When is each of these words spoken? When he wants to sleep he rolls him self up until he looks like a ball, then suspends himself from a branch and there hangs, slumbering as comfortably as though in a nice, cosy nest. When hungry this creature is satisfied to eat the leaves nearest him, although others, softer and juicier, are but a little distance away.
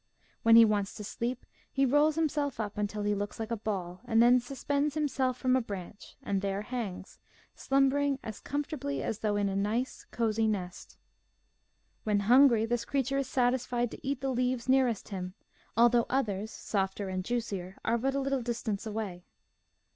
When 0.41 0.55
he 0.55 0.65
wants 0.65 0.95
to 0.95 1.03
sleep 1.03 1.45
he 1.71 1.85
rolls 1.85 2.17
him 2.17 2.27
self 2.27 2.59
up 2.59 2.75
until 2.75 3.03
he 3.03 3.13
looks 3.13 3.39
like 3.39 3.51
a 3.51 3.55
ball, 3.55 4.01
then 4.07 4.39
suspends 4.39 4.95
himself 4.95 5.37
from 5.37 5.55
a 5.55 5.61
branch 5.61 6.15
and 6.23 6.41
there 6.41 6.63
hangs, 6.63 7.19
slumbering 7.53 8.17
as 8.23 8.39
comfortably 8.39 9.03
as 9.03 9.19
though 9.19 9.35
in 9.35 9.47
a 9.47 9.55
nice, 9.55 10.07
cosy 10.09 10.47
nest. 10.47 10.97
When 12.03 12.21
hungry 12.21 12.65
this 12.65 12.83
creature 12.83 13.19
is 13.19 13.27
satisfied 13.29 13.91
to 13.91 14.03
eat 14.03 14.21
the 14.21 14.31
leaves 14.33 14.67
nearest 14.67 15.09
him, 15.09 15.35
although 15.77 16.07
others, 16.09 16.49
softer 16.49 17.07
and 17.07 17.23
juicier, 17.23 17.77
are 17.85 17.99
but 17.99 18.15
a 18.15 18.19
little 18.19 18.41
distance 18.41 18.87
away. 18.87 19.27